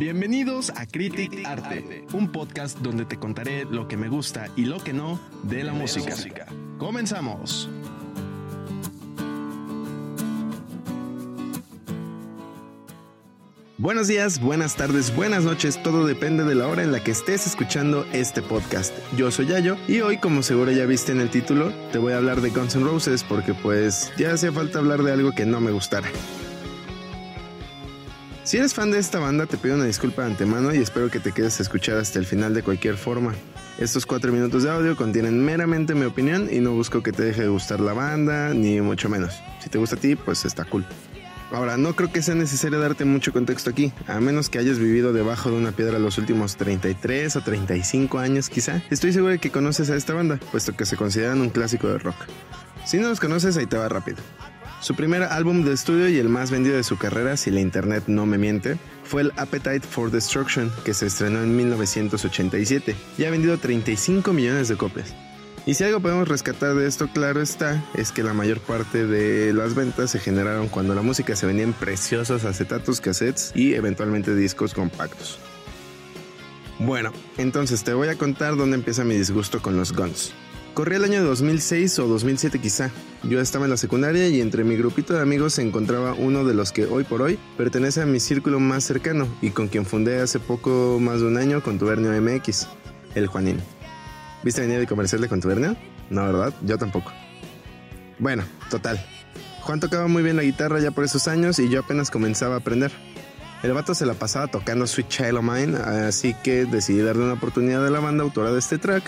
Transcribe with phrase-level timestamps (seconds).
[0.00, 4.82] Bienvenidos a Critic Arte, un podcast donde te contaré lo que me gusta y lo
[4.82, 6.16] que no de la música.
[6.78, 7.68] Comenzamos.
[13.76, 17.46] Buenos días, buenas tardes, buenas noches, todo depende de la hora en la que estés
[17.46, 18.94] escuchando este podcast.
[19.18, 22.16] Yo soy Yayo y hoy, como seguro ya viste en el título, te voy a
[22.16, 25.60] hablar de Guns N' Roses porque pues ya hacía falta hablar de algo que no
[25.60, 26.08] me gustara.
[28.50, 31.20] Si eres fan de esta banda, te pido una disculpa de antemano y espero que
[31.20, 33.32] te quedes a escuchar hasta el final de cualquier forma.
[33.78, 37.42] Estos cuatro minutos de audio contienen meramente mi opinión y no busco que te deje
[37.42, 39.40] de gustar la banda, ni mucho menos.
[39.60, 40.84] Si te gusta a ti, pues está cool.
[41.52, 45.12] Ahora, no creo que sea necesario darte mucho contexto aquí, a menos que hayas vivido
[45.12, 48.82] debajo de una piedra los últimos 33 o 35 años quizá.
[48.90, 51.98] Estoy seguro de que conoces a esta banda, puesto que se consideran un clásico de
[51.98, 52.16] rock.
[52.84, 54.18] Si no los conoces, ahí te va rápido.
[54.80, 58.04] Su primer álbum de estudio y el más vendido de su carrera, si la internet
[58.06, 63.30] no me miente, fue el Appetite for Destruction, que se estrenó en 1987 y ha
[63.30, 65.14] vendido 35 millones de copias.
[65.66, 69.52] Y si algo podemos rescatar de esto, claro está, es que la mayor parte de
[69.52, 74.34] las ventas se generaron cuando la música se vendía en preciosos acetatos, cassettes y eventualmente
[74.34, 75.38] discos compactos.
[76.78, 80.32] Bueno, entonces te voy a contar dónde empieza mi disgusto con los Guns.
[80.74, 82.90] Corría el año 2006 o 2007 quizá.
[83.24, 86.54] Yo estaba en la secundaria y entre mi grupito de amigos se encontraba uno de
[86.54, 90.20] los que hoy por hoy pertenece a mi círculo más cercano y con quien fundé
[90.20, 92.68] hace poco más de un año con Tubernio MX,
[93.14, 93.60] el Juanín.
[94.44, 95.76] ¿Viste venir el comercial de Contubernio?
[96.08, 96.54] No, ¿verdad?
[96.62, 97.12] Yo tampoco.
[98.18, 99.04] Bueno, total.
[99.62, 102.58] Juan tocaba muy bien la guitarra ya por esos años y yo apenas comenzaba a
[102.58, 102.92] aprender.
[103.62, 107.34] El vato se la pasaba tocando Sweet Child of Mine, así que decidí darle una
[107.34, 109.02] oportunidad a la banda autora de este track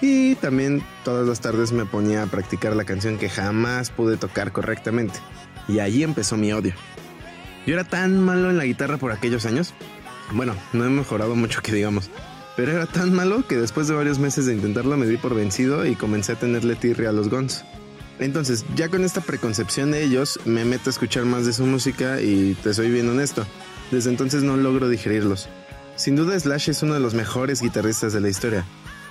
[0.00, 4.52] y también todas las tardes me ponía a practicar la canción que jamás pude tocar
[4.52, 5.18] correctamente.
[5.68, 6.74] Y allí empezó mi odio.
[7.66, 9.72] Yo era tan malo en la guitarra por aquellos años.
[10.32, 12.10] Bueno, no he mejorado mucho que digamos
[12.56, 15.86] pero era tan malo que después de varios meses de intentarlo me di por vencido
[15.86, 17.64] y comencé a tenerle tirria a los Guns.
[18.20, 22.20] Entonces, ya con esta preconcepción de ellos, me meto a escuchar más de su música
[22.20, 23.44] y te soy bien honesto,
[23.90, 25.48] desde entonces no logro digerirlos.
[25.96, 28.64] Sin duda Slash es uno de los mejores guitarristas de la historia.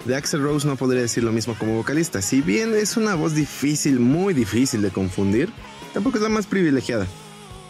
[0.06, 3.36] De Axel Rose no podría decir lo mismo como vocalista, si bien es una voz
[3.36, 5.50] difícil, muy difícil de confundir,
[5.94, 7.08] tampoco es la más privilegiada.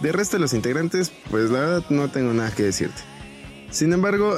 [0.02, 3.02] De resto de los integrantes, pues la verdad no tengo nada que decirte.
[3.70, 4.36] Sin embargo,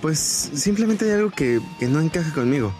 [0.00, 2.74] pues simplemente hay algo que, no encaja conmigo.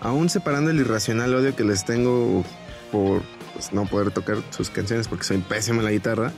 [0.00, 2.44] Aún separando el irracional odio que les tengo
[2.90, 6.32] por pues, no poder tocar sus canciones porque soy pésimo en la guitarra,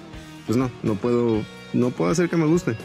[0.46, 1.42] pues no, no puedo,
[1.72, 2.76] no puedo hacer que me guste.